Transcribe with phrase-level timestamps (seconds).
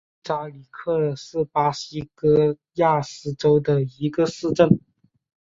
[0.23, 4.81] 切扎里娜是巴西戈亚斯州的一个市镇。